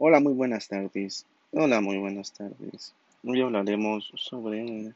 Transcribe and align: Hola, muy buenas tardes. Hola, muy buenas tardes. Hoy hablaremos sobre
Hola, 0.00 0.20
muy 0.20 0.32
buenas 0.32 0.68
tardes. 0.68 1.26
Hola, 1.50 1.80
muy 1.80 1.98
buenas 1.98 2.32
tardes. 2.32 2.94
Hoy 3.24 3.40
hablaremos 3.40 4.12
sobre 4.14 4.86